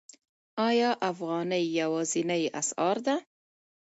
آیا 0.69 0.91
افغانۍ 1.11 1.63
یوازینۍ 1.79 2.43
اسعار 2.59 2.97
ده؟ 3.05 3.15